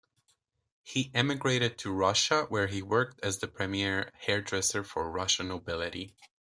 He 0.81 1.11
emigrated 1.13 1.77
to 1.77 1.91
Russia, 1.91 2.47
where 2.49 2.65
he 2.65 2.81
worked 2.81 3.19
as 3.23 3.37
the 3.37 3.47
premier 3.47 4.11
hairdresser 4.15 4.83
for 4.83 5.07
Russian 5.11 5.49
nobility. 5.49 6.15